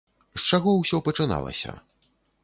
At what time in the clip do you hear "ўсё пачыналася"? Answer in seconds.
0.77-1.75